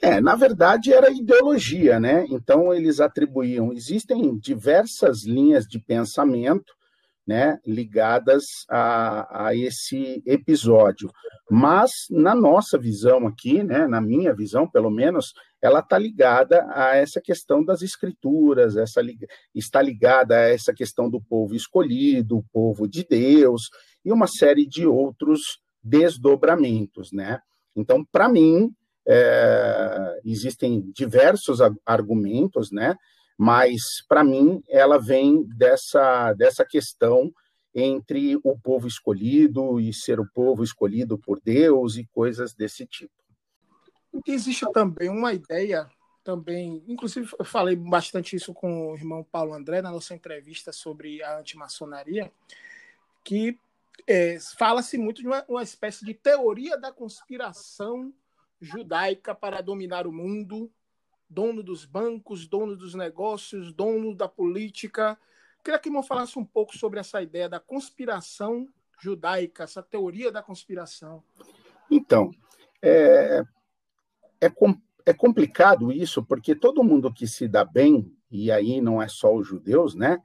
[0.03, 2.27] É, na verdade era ideologia, né?
[2.29, 6.75] Então eles atribuíam, existem diversas linhas de pensamento,
[7.27, 11.11] né, ligadas a, a esse episódio,
[11.51, 16.97] mas na nossa visão aqui, né, na minha visão, pelo menos, ela está ligada a
[16.97, 19.01] essa questão das escrituras, essa
[19.55, 23.69] está ligada a essa questão do povo escolhido, o povo de Deus
[24.05, 27.41] e uma série de outros desdobramentos, né?
[27.77, 28.71] Então, para mim,
[29.07, 32.97] é, existem diversos argumentos, né?
[33.43, 37.33] Mas, para mim, ela vem dessa, dessa questão
[37.75, 43.15] entre o povo escolhido e ser o povo escolhido por Deus e coisas desse tipo.
[44.27, 45.91] Existe também uma ideia,
[46.23, 51.23] também, inclusive eu falei bastante isso com o irmão Paulo André na nossa entrevista sobre
[51.23, 52.31] a antimaçonaria,
[53.25, 53.59] que
[54.07, 58.13] é, fala-se muito de uma, uma espécie de teoria da conspiração
[58.61, 60.71] judaica para dominar o mundo,
[61.31, 65.17] dono dos bancos, dono dos negócios, dono da política.
[65.63, 68.67] Queria que o falasse um pouco sobre essa ideia da conspiração
[69.01, 71.23] judaica, essa teoria da conspiração.
[71.91, 72.31] Então,
[72.83, 73.45] é,
[74.41, 74.53] é,
[75.07, 79.35] é complicado isso, porque todo mundo que se dá bem, e aí não é só
[79.35, 80.19] os judeus, né?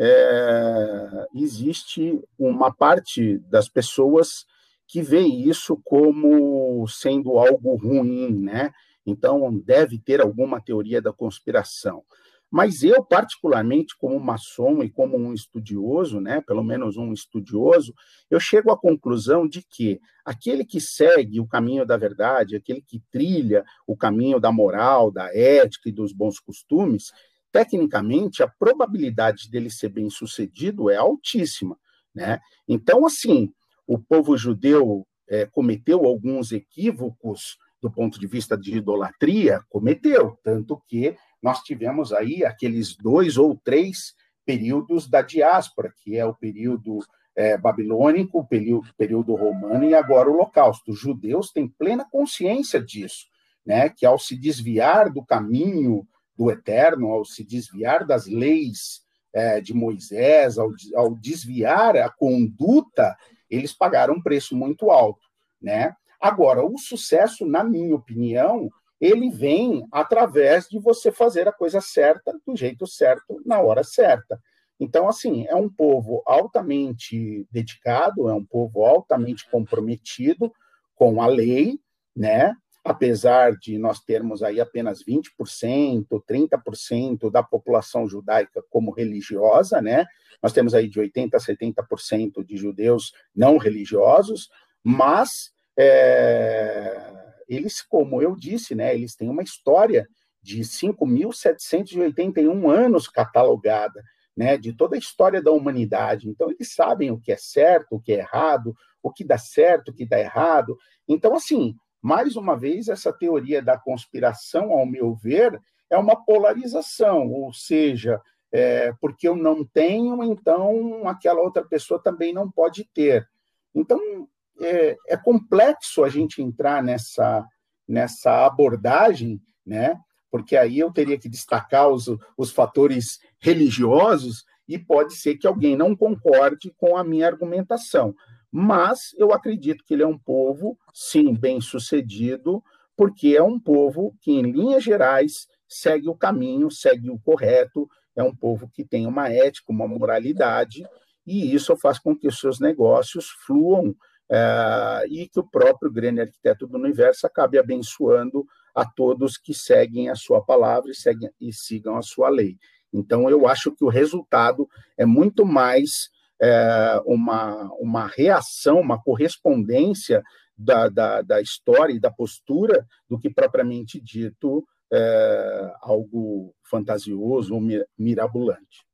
[0.00, 4.46] É, existe uma parte das pessoas
[4.86, 8.72] que vê isso como sendo algo ruim, né?
[9.08, 12.04] Então, deve ter alguma teoria da conspiração.
[12.50, 17.94] Mas eu, particularmente, como maçom e como um estudioso, né, pelo menos um estudioso,
[18.30, 23.02] eu chego à conclusão de que aquele que segue o caminho da verdade, aquele que
[23.10, 27.12] trilha o caminho da moral, da ética e dos bons costumes,
[27.52, 31.78] tecnicamente, a probabilidade dele ser bem sucedido é altíssima.
[32.14, 32.40] Né?
[32.66, 33.52] Então, assim,
[33.86, 40.82] o povo judeu é, cometeu alguns equívocos do ponto de vista de idolatria, cometeu, tanto
[40.86, 44.14] que nós tivemos aí aqueles dois ou três
[44.44, 46.98] períodos da diáspora, que é o período
[47.36, 50.90] é, babilônico, o período, período romano e agora o holocausto.
[50.90, 53.26] Os judeus têm plena consciência disso,
[53.64, 53.88] né?
[53.88, 59.72] que ao se desviar do caminho do eterno, ao se desviar das leis é, de
[59.72, 63.16] Moisés, ao, ao desviar a conduta,
[63.48, 65.28] eles pagaram um preço muito alto.
[65.62, 65.94] Né?
[66.20, 72.38] Agora, o sucesso, na minha opinião, ele vem através de você fazer a coisa certa,
[72.46, 74.40] do jeito certo, na hora certa.
[74.80, 80.52] Então, assim, é um povo altamente dedicado, é um povo altamente comprometido
[80.94, 81.78] com a lei,
[82.14, 82.54] né?
[82.84, 90.06] Apesar de nós termos aí apenas 20%, 30% da população judaica como religiosa, né?
[90.42, 94.48] Nós temos aí de 80% a 70% de judeus não religiosos,
[94.82, 97.08] mas é,
[97.48, 100.08] eles, como eu disse, né, eles têm uma história
[100.42, 104.02] de 5.781 anos catalogada,
[104.36, 106.28] né, de toda a história da humanidade.
[106.28, 109.90] Então, eles sabem o que é certo, o que é errado, o que dá certo,
[109.90, 110.76] o que dá errado.
[111.06, 115.60] Então, assim, mais uma vez, essa teoria da conspiração, ao meu ver,
[115.90, 118.20] é uma polarização, ou seja,
[118.52, 123.28] é, porque eu não tenho, então aquela outra pessoa também não pode ter.
[123.74, 124.28] Então,
[124.60, 127.46] é, é complexo a gente entrar nessa,
[127.86, 129.98] nessa abordagem, né?
[130.30, 135.76] porque aí eu teria que destacar os, os fatores religiosos e pode ser que alguém
[135.76, 138.14] não concorde com a minha argumentação.
[138.50, 142.62] Mas eu acredito que ele é um povo, sim, bem sucedido,
[142.96, 148.22] porque é um povo que, em linhas gerais, segue o caminho, segue o correto, é
[148.22, 150.86] um povo que tem uma ética, uma moralidade,
[151.26, 153.94] e isso faz com que os seus negócios fluam
[154.30, 160.08] é, e que o próprio grande arquiteto do universo acabe abençoando a todos que seguem
[160.08, 162.56] a sua palavra e, seguem, e sigam a sua lei.
[162.92, 166.10] Então, eu acho que o resultado é muito mais
[166.40, 170.22] é, uma, uma reação, uma correspondência
[170.56, 177.60] da, da, da, história e da postura do que propriamente dito é, algo fantasioso ou
[177.96, 178.86] mirabolante.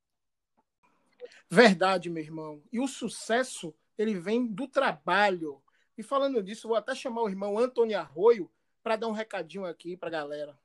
[1.49, 2.63] Verdade, meu irmão.
[2.73, 5.61] E o sucesso ele vem do trabalho.
[5.97, 8.51] E falando disso, vou até chamar o irmão Antônio Arroio
[8.83, 10.59] para dar um recadinho aqui para a galera.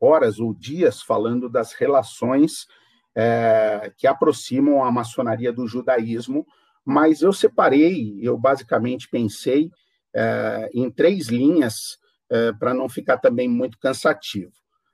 [0.00, 2.68] horas ou dias falando das relações
[3.14, 6.46] é, que aproximam a maçonaria do judaísmo,
[6.84, 9.70] mas eu separei, eu basicamente pensei
[10.14, 14.52] é, em três linhas é, para não ficar também muito cansativo.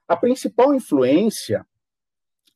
[0.08, 1.66] A principal influência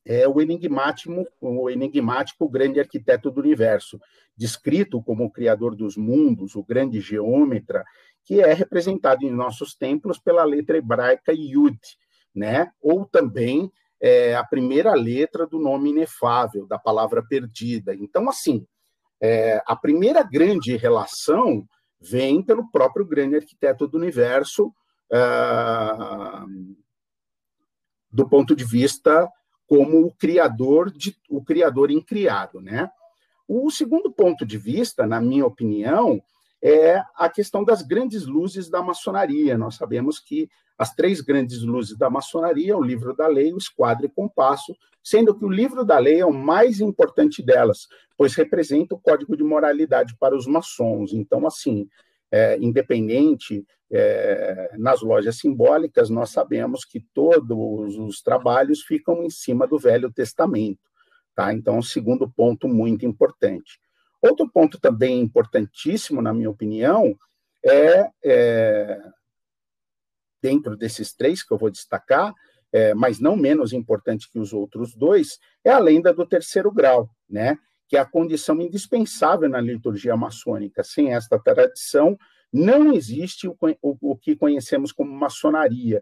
[0.05, 3.99] é o enigmático, o enigmático grande arquiteto do universo,
[4.35, 7.83] descrito como o criador dos mundos, o grande geômetra,
[8.23, 11.77] que é representado em nossos templos pela letra hebraica Yud,
[12.33, 12.71] né?
[12.81, 13.71] Ou também
[14.01, 17.93] é, a primeira letra do nome inefável, da palavra perdida.
[17.93, 18.65] Então, assim,
[19.21, 21.63] é, a primeira grande relação
[21.99, 24.73] vem pelo próprio grande arquiteto do universo,
[25.11, 25.19] é,
[28.11, 29.29] do ponto de vista
[29.67, 32.89] como o criador de o criador incriado, né?
[33.47, 36.21] O segundo ponto de vista, na minha opinião,
[36.61, 39.57] é a questão das grandes luzes da maçonaria.
[39.57, 40.49] Nós sabemos que
[40.81, 44.75] as três grandes luzes da maçonaria, o livro da lei, o esquadro e o compasso,
[45.03, 49.37] sendo que o livro da lei é o mais importante delas, pois representa o código
[49.37, 51.13] de moralidade para os maçons.
[51.13, 51.87] Então, assim,
[52.31, 59.67] é, independente é, nas lojas simbólicas, nós sabemos que todos os trabalhos ficam em cima
[59.67, 60.89] do Velho Testamento.
[61.35, 61.53] Tá?
[61.53, 63.79] Então, o segundo ponto muito importante.
[64.19, 67.15] Outro ponto também importantíssimo, na minha opinião,
[67.63, 68.99] é, é
[70.41, 72.33] dentro desses três que eu vou destacar,
[72.71, 77.09] é, mas não menos importante que os outros dois, é a lenda do terceiro grau,
[77.29, 77.57] né?
[77.87, 80.81] que é a condição indispensável na liturgia maçônica.
[80.81, 82.17] Sem esta tradição,
[82.51, 86.01] não existe o, o, o que conhecemos como maçonaria.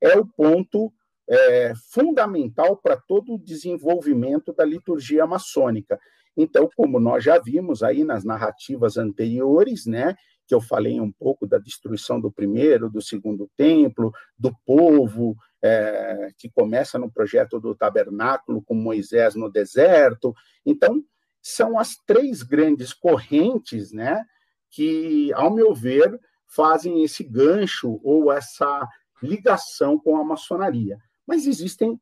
[0.00, 0.92] É o ponto
[1.28, 5.98] é, fundamental para todo o desenvolvimento da liturgia maçônica.
[6.36, 10.14] Então, como nós já vimos aí nas narrativas anteriores, né,
[10.46, 16.30] que eu falei um pouco da destruição do primeiro, do segundo templo, do povo, é,
[16.36, 20.34] que começa no projeto do tabernáculo com Moisés no deserto.
[20.64, 21.02] Então,
[21.40, 24.24] são as três grandes correntes, né,
[24.70, 28.86] que, ao meu ver, fazem esse gancho ou essa
[29.22, 30.98] ligação com a maçonaria.
[31.26, 31.98] Mas existem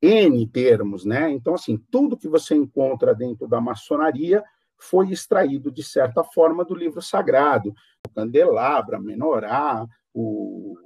[0.00, 1.30] N termos, né?
[1.30, 4.42] Então, assim, tudo que você encontra dentro da maçonaria
[4.82, 7.74] foi extraído, de certa forma, do livro sagrado.
[8.06, 10.76] O candelabro, a menorá, o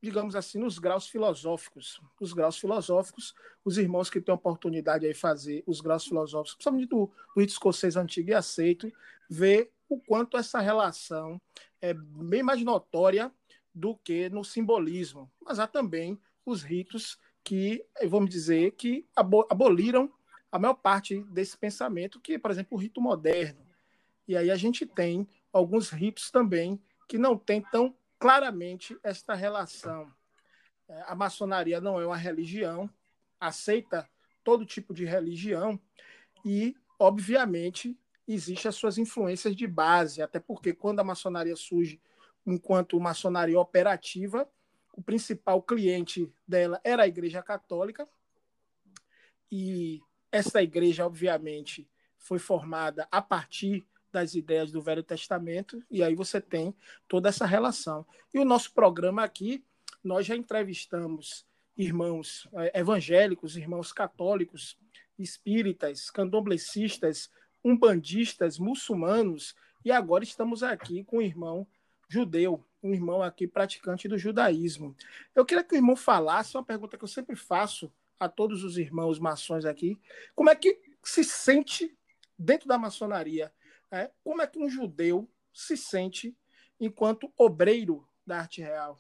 [0.03, 2.01] digamos assim, nos graus filosóficos.
[2.21, 3.35] Os graus filosóficos,
[3.65, 7.53] os irmãos que têm a oportunidade de fazer os graus filosóficos, principalmente do, do rito
[7.53, 8.91] escocês antigo e aceito,
[9.29, 11.41] vê o quanto essa relação
[11.81, 13.31] é bem mais notória
[13.75, 15.31] do que no simbolismo.
[15.43, 20.13] Mas há também os ritos que, vamos dizer, que aboliram
[20.51, 23.61] a maior parte desse pensamento, que é, por exemplo, o rito moderno.
[24.27, 30.13] E aí a gente tem alguns ritos também que não têm tão claramente esta relação.
[30.87, 32.89] É, a maçonaria não é uma religião,
[33.41, 34.09] aceita
[34.45, 35.81] todo tipo de religião
[36.45, 37.99] e, obviamente,
[38.29, 42.01] existem as suas influências de base, até porque quando a maçonaria surge
[42.47, 44.49] enquanto maçonaria operativa,
[44.93, 48.07] o principal cliente dela era a Igreja Católica
[49.51, 50.01] e
[50.31, 56.41] essa igreja, obviamente, foi formada a partir das ideias do Velho Testamento, e aí você
[56.41, 56.75] tem
[57.09, 58.07] toda essa relação.
[58.33, 59.65] E o nosso programa aqui,
[60.03, 61.47] nós já entrevistamos
[61.77, 64.77] irmãos eh, evangélicos, irmãos católicos,
[65.19, 67.31] espíritas, candomblecistas,
[67.65, 69.55] umbandistas, muçulmanos,
[69.85, 71.67] e agora estamos aqui com o irmão
[72.09, 74.97] judeu, um irmão aqui praticante do judaísmo.
[75.35, 78.77] Eu queria que o irmão falasse uma pergunta que eu sempre faço a todos os
[78.77, 79.99] irmãos maçons aqui,
[80.35, 81.97] como é que se sente
[82.39, 83.53] dentro da maçonaria?
[83.93, 86.37] É, como é que um judeu se sente
[86.79, 88.97] enquanto obreiro da arte real?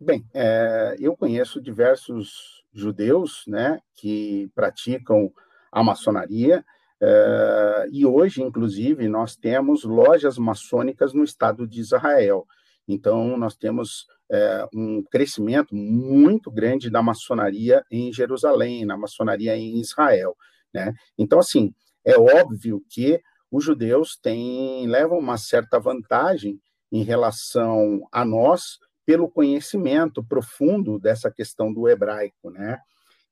[0.00, 5.32] Bem, é, eu conheço diversos judeus né, que praticam
[5.70, 6.64] a maçonaria,
[7.00, 12.46] é, e hoje, inclusive, nós temos lojas maçônicas no estado de Israel.
[12.88, 19.80] Então, nós temos é, um crescimento muito grande da maçonaria em Jerusalém, na maçonaria em
[19.80, 20.34] Israel.
[20.72, 20.94] Né?
[21.18, 23.20] Então, assim, é óbvio que
[23.54, 31.30] os judeus têm, levam uma certa vantagem em relação a nós pelo conhecimento profundo dessa
[31.30, 32.50] questão do hebraico.
[32.50, 32.80] Né?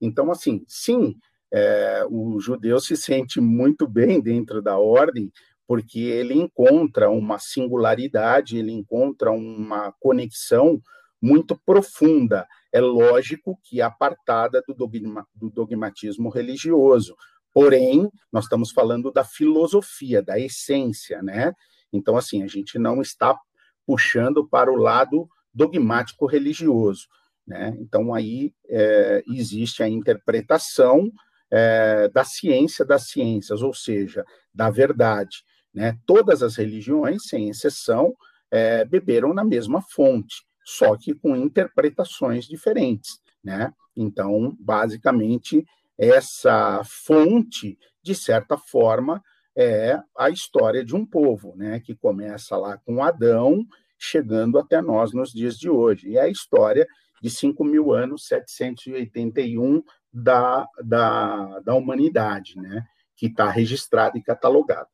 [0.00, 1.16] Então, assim, sim,
[1.52, 5.32] é, o judeu se sente muito bem dentro da ordem,
[5.66, 10.80] porque ele encontra uma singularidade, ele encontra uma conexão
[11.20, 12.46] muito profunda.
[12.72, 17.16] É lógico que apartada do, dogma, do dogmatismo religioso.
[17.52, 21.52] Porém, nós estamos falando da filosofia, da essência, né?
[21.92, 23.38] Então, assim, a gente não está
[23.86, 27.06] puxando para o lado dogmático religioso,
[27.46, 27.76] né?
[27.78, 31.12] Então, aí é, existe a interpretação
[31.52, 34.24] é, da ciência das ciências, ou seja,
[34.54, 35.44] da verdade.
[35.72, 35.98] Né?
[36.06, 38.14] Todas as religiões, sem exceção,
[38.50, 43.20] é, beberam na mesma fonte, só que com interpretações diferentes.
[43.44, 43.70] Né?
[43.94, 45.64] Então, basicamente,
[45.98, 49.22] essa fonte, de certa forma,
[49.56, 51.80] é a história de um povo, né?
[51.80, 53.64] que começa lá com Adão,
[53.98, 56.10] chegando até nós nos dias de hoje.
[56.10, 56.86] E é a história
[57.22, 59.82] de 5 mil anos, 781
[60.12, 62.84] da, da, da humanidade, né?
[63.16, 64.88] que está registrado e catalogado.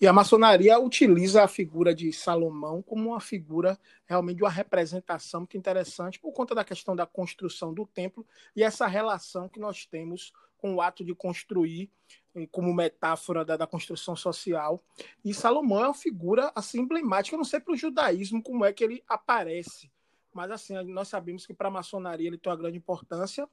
[0.00, 5.40] E a maçonaria utiliza a figura de Salomão como uma figura realmente de uma representação
[5.40, 9.86] muito interessante por conta da questão da construção do templo e essa relação que nós
[9.86, 11.90] temos com o ato de construir
[12.50, 14.82] como metáfora da, da construção social.
[15.24, 18.82] E Salomão é uma figura assim emblemática, não sei para o judaísmo como é que
[18.82, 19.90] ele aparece,
[20.32, 23.48] mas assim, nós sabemos que para a maçonaria ele tem uma grande importância,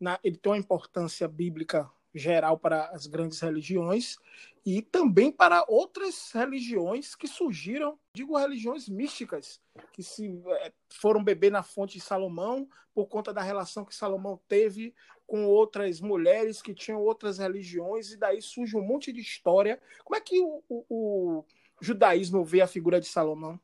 [0.00, 4.16] na, ele tem uma importância bíblica geral para as grandes religiões
[4.64, 9.60] e também para outras religiões que surgiram, digo religiões místicas,
[9.92, 14.40] que se é, foram beber na fonte de Salomão por conta da relação que Salomão
[14.46, 14.94] teve
[15.26, 19.80] com outras mulheres que tinham outras religiões e daí surge um monte de história.
[20.04, 21.44] Como é que o, o, o
[21.80, 23.58] judaísmo vê a figura de Salomão?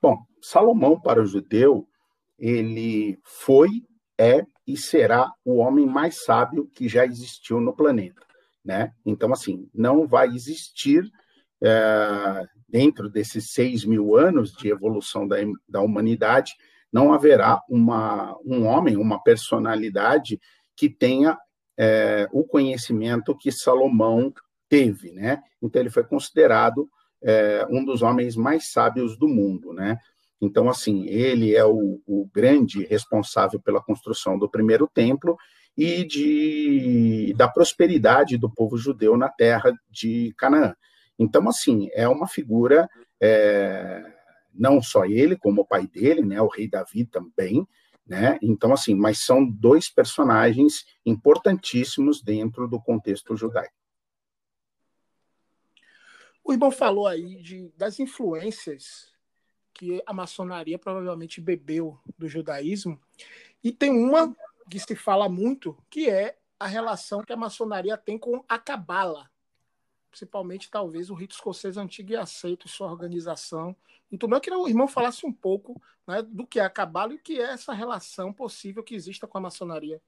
[0.00, 1.86] Bom, Salomão, para o judeu,
[2.38, 3.68] ele foi,
[4.20, 8.20] é e será o homem mais sábio que já existiu no planeta.
[8.62, 8.92] Né?
[9.06, 11.10] Então, assim, não vai existir,
[11.62, 16.52] é, dentro desses seis mil anos de evolução da, da humanidade,
[16.92, 20.38] não haverá uma, um homem, uma personalidade
[20.76, 21.38] que tenha
[21.78, 24.32] é, o conhecimento que Salomão
[24.68, 25.12] teve.
[25.12, 25.42] Né?
[25.62, 26.88] Então, ele foi considerado
[27.22, 29.98] é, um dos homens mais sábios do mundo, né?
[30.40, 35.36] Então, assim, ele é o, o, grande responsável pela construção do primeiro templo
[35.76, 40.74] e de, da prosperidade do povo judeu na terra de Canaã.
[41.18, 42.88] Então, assim, é uma figura,
[43.20, 44.02] é,
[44.54, 47.66] não só ele, como o pai dele, né, o rei Davi também,
[48.06, 48.38] né?
[48.42, 53.74] Então, assim, mas são dois personagens importantíssimos dentro do contexto judaico.
[56.42, 59.09] O irmão falou aí de, das influências
[59.80, 63.00] que a maçonaria provavelmente bebeu do judaísmo.
[63.64, 64.36] E tem uma
[64.68, 69.30] que se fala muito, que é a relação que a maçonaria tem com a cabala,
[70.10, 73.74] principalmente talvez o rito escocês antigo e aceito sua organização.
[74.12, 77.14] Então, eu queria que o irmão falasse um pouco né, do que é a cabala
[77.14, 79.98] e o que é essa relação possível que exista com a maçonaria.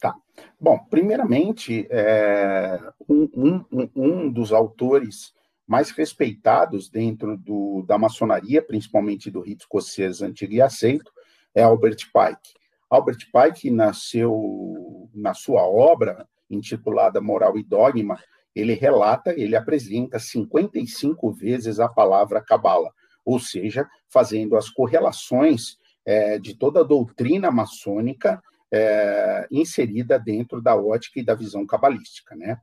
[0.00, 0.16] Tá.
[0.58, 3.28] Bom, primeiramente, é, um,
[3.70, 5.34] um, um dos autores
[5.66, 11.10] mais respeitados dentro do, da maçonaria, principalmente do rito escocês antigo e aceito,
[11.54, 12.54] é Albert Pike.
[12.90, 18.18] Albert Pike nasceu na sua obra intitulada Moral e Dogma,
[18.54, 22.92] ele relata, ele apresenta 55 vezes a palavra cabala,
[23.24, 30.76] ou seja, fazendo as correlações é, de toda a doutrina maçônica é, inserida dentro da
[30.76, 32.58] ótica e da visão cabalística, né?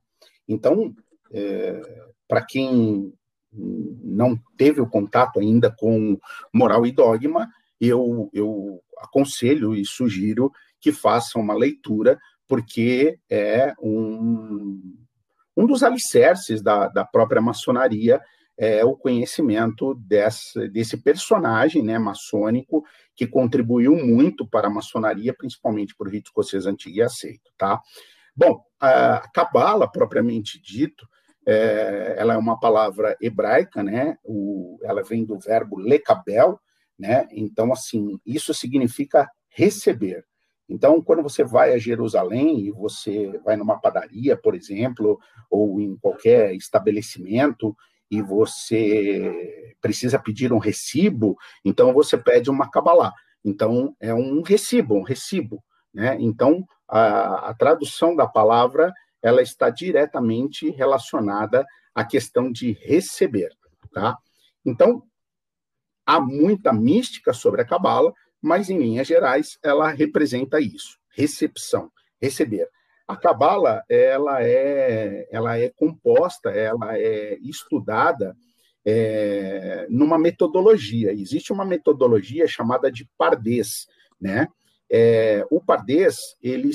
[0.47, 0.93] Então,
[1.31, 1.81] é,
[2.27, 3.13] para quem
[3.51, 6.17] não teve o contato ainda com
[6.53, 7.49] moral e dogma,
[7.79, 14.81] eu, eu aconselho e sugiro que façam uma leitura, porque é um,
[15.55, 18.21] um dos alicerces da, da própria maçonaria,
[18.57, 22.83] é o conhecimento desse, desse personagem né, maçônico
[23.15, 27.49] que contribuiu muito para a maçonaria, principalmente o rito escocês antigo e aceito.
[27.57, 27.79] Tá?
[28.35, 31.07] Bom, a Cabala, propriamente dito,
[31.45, 34.17] é, ela é uma palavra hebraica, né?
[34.23, 36.59] O, ela vem do verbo lekabel,
[36.97, 37.27] né?
[37.31, 40.25] Então, assim, isso significa receber.
[40.67, 45.19] Então, quando você vai a Jerusalém e você vai numa padaria, por exemplo,
[45.49, 47.75] ou em qualquer estabelecimento
[48.11, 51.35] e você precisa pedir um recibo,
[51.65, 53.11] então você pede uma cabalá.
[53.43, 55.63] Então, é um recibo, um recibo,
[55.93, 56.17] né?
[56.19, 63.49] Então, a, a tradução da palavra ela está diretamente relacionada à questão de receber,
[63.93, 64.17] tá?
[64.65, 65.03] Então,
[66.05, 71.91] há muita mística sobre a cabala, mas em linhas gerais ela representa isso, recepção,
[72.21, 72.67] receber.
[73.07, 78.37] A cabala, ela é ela é composta, ela é estudada
[78.85, 81.11] é, numa metodologia.
[81.11, 83.87] Existe uma metodologia chamada de Pardês,
[84.19, 84.47] né?
[84.91, 86.71] É, o Pardês ele,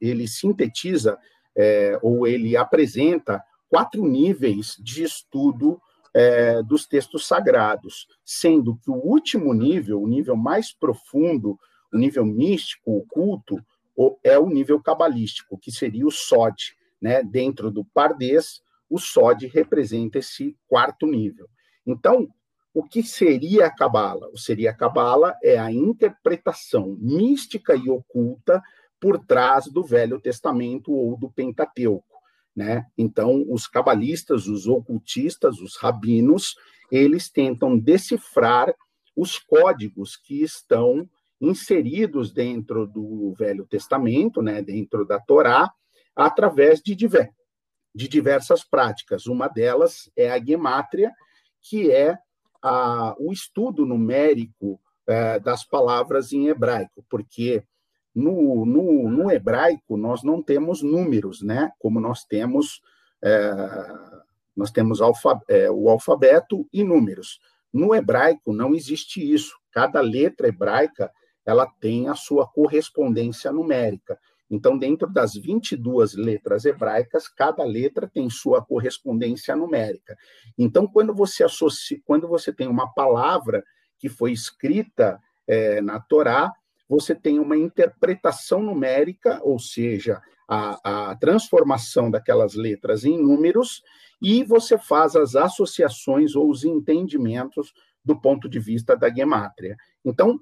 [0.00, 1.18] ele sintetiza
[1.56, 5.80] é, ou ele apresenta quatro níveis de estudo
[6.14, 11.58] é, dos textos sagrados, sendo que o último nível, o nível mais profundo,
[11.92, 13.62] o nível místico, oculto,
[14.22, 16.74] é o nível cabalístico, que seria o Sod.
[17.00, 17.22] Né?
[17.22, 21.48] Dentro do Pardês, o Sod representa esse quarto nível.
[21.86, 22.28] Então,
[22.74, 24.28] o que seria a Cabala?
[24.32, 28.62] O seria a Cabala é a interpretação mística e oculta
[29.00, 32.16] por trás do Velho Testamento ou do Pentateuco.
[32.54, 32.86] Né?
[32.96, 36.54] Então, os cabalistas, os ocultistas, os rabinos,
[36.90, 38.74] eles tentam decifrar
[39.14, 41.08] os códigos que estão
[41.40, 45.70] inseridos dentro do Velho Testamento, né, dentro da Torá,
[46.14, 47.30] através de, diver,
[47.94, 49.26] de diversas práticas.
[49.26, 51.12] Uma delas é a gemátria,
[51.60, 52.16] que é
[52.62, 57.62] a, o estudo numérico é, das palavras em hebraico, porque
[58.16, 61.70] no, no, no, hebraico, nós não temos números, né?
[61.78, 62.80] Como nós temos,
[63.22, 63.52] é,
[64.56, 65.00] nós temos
[65.48, 67.38] é, o alfabeto e números.
[67.70, 69.54] No hebraico não existe isso.
[69.70, 71.12] Cada letra hebraica
[71.44, 74.18] ela tem a sua correspondência numérica.
[74.50, 80.16] Então, dentro das 22 letras hebraicas, cada letra tem sua correspondência numérica.
[80.56, 83.62] Então, quando você associa, quando você tem uma palavra
[83.98, 86.52] que foi escrita é, na Torá,
[86.88, 93.82] você tem uma interpretação numérica, ou seja, a, a transformação daquelas letras em números,
[94.22, 97.72] e você faz as associações ou os entendimentos
[98.04, 99.76] do ponto de vista da gemátria.
[100.04, 100.40] Então,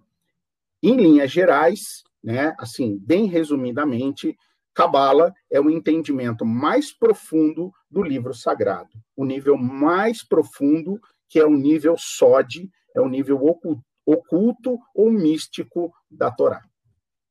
[0.83, 4.37] em linhas gerais, né, assim, bem resumidamente,
[4.75, 11.47] Cabala é o entendimento mais profundo do livro sagrado, o nível mais profundo, que é
[11.47, 16.63] o nível Sod, é o nível oculto oculto ou místico da Torá.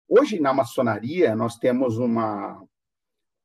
[0.07, 2.61] Hoje, na maçonaria, nós temos uma,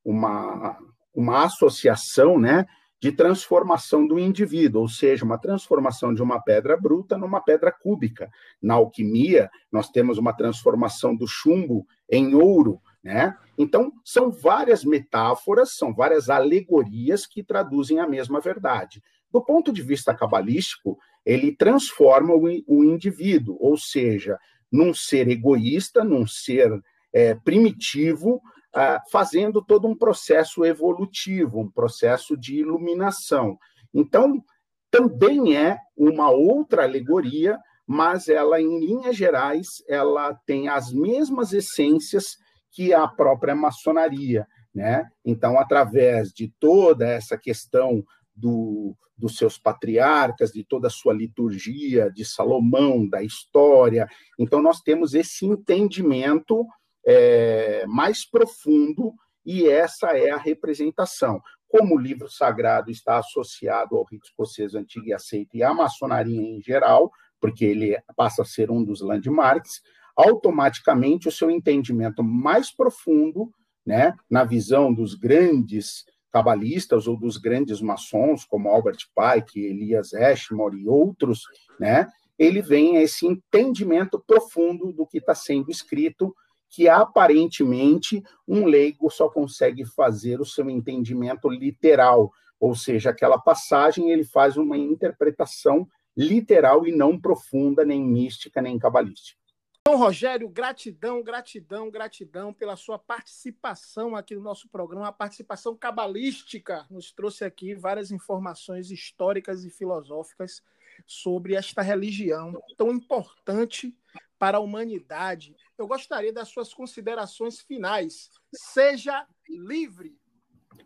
[0.05, 0.79] uma,
[1.15, 2.67] uma associação né,
[3.01, 8.31] de transformação do indivíduo, ou seja, uma transformação de uma pedra bruta numa pedra cúbica.
[8.61, 12.81] Na alquimia, nós temos uma transformação do chumbo em ouro.
[13.03, 13.37] Né?
[13.57, 19.03] Então, são várias metáforas, são várias alegorias que traduzem a mesma verdade.
[19.31, 20.99] Do ponto de vista cabalístico,
[21.29, 24.39] ele transforma o, o indivíduo, ou seja,
[24.73, 26.71] num ser egoísta, num ser
[27.13, 28.41] é, primitivo,
[28.75, 33.59] ah, fazendo todo um processo evolutivo, um processo de iluminação.
[33.93, 34.43] Então,
[34.91, 42.39] também é uma outra alegoria, mas ela, em linhas gerais, ela tem as mesmas essências
[42.71, 44.47] que a própria maçonaria.
[44.75, 45.05] Né?
[45.23, 48.03] Então, através de toda essa questão
[48.39, 54.09] do, dos seus patriarcas, de toda a sua liturgia, de Salomão, da história.
[54.39, 56.67] Então, nós temos esse entendimento
[57.07, 59.13] é, mais profundo
[59.45, 61.41] e essa é a representação.
[61.69, 66.41] Como o livro sagrado está associado ao rito escocês antigo e aceito e à maçonaria
[66.41, 67.11] em geral,
[67.41, 69.83] porque ele passa a ser um dos landmarks,
[70.17, 73.53] automaticamente o seu entendimento mais profundo,
[73.87, 80.77] né, na visão dos grandes cabalistas ou dos grandes maçons, como Albert Pike, Elias Ashmore
[80.77, 81.43] e outros,
[81.79, 82.07] né,
[82.39, 86.35] ele vem a esse entendimento profundo do que está sendo escrito,
[86.71, 94.11] que aparentemente um leigo só consegue fazer o seu entendimento literal, ou seja, aquela passagem
[94.11, 99.41] ele faz uma interpretação literal e não profunda, nem mística, nem cabalística.
[99.89, 106.85] Então, Rogério, gratidão, gratidão, gratidão pela sua participação aqui no nosso programa, a participação cabalística.
[106.91, 110.63] Nos trouxe aqui várias informações históricas e filosóficas
[111.07, 113.97] sobre esta religião tão importante
[114.39, 115.57] para a humanidade.
[115.79, 118.31] Eu gostaria das suas considerações finais.
[118.55, 120.19] Seja livre.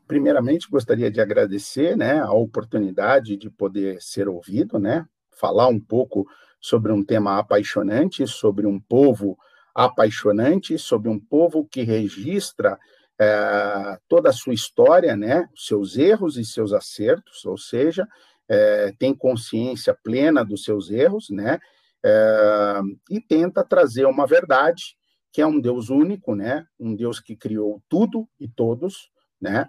[0.07, 6.25] Primeiramente, gostaria de agradecer né, a oportunidade de poder ser ouvido, né, falar um pouco
[6.63, 9.37] sobre um tema apaixonante, sobre um povo
[9.75, 12.79] apaixonante, sobre um povo que registra
[13.21, 18.07] é, toda a sua história, né, seus erros e seus acertos, ou seja,
[18.49, 21.59] é, tem consciência plena dos seus erros, né,
[22.05, 24.97] é, e tenta trazer uma verdade
[25.33, 29.11] que é um Deus único, né, um Deus que criou tudo e todos,
[29.41, 29.67] né,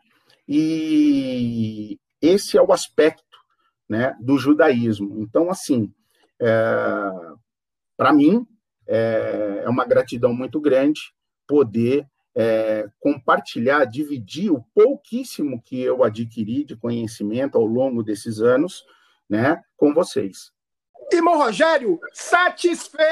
[0.48, 3.24] e esse é o aspecto,
[3.88, 5.20] né, do judaísmo.
[5.22, 5.94] Então, assim,
[6.44, 7.34] é,
[7.96, 8.46] para mim,
[8.88, 11.14] é, é, uma gratidão muito grande
[11.48, 18.84] poder é, compartilhar, dividir o pouquíssimo que eu adquiri de conhecimento ao longo desses anos,
[19.30, 20.52] né, com vocês.
[21.12, 23.04] Irmão Rogério, satisfeito!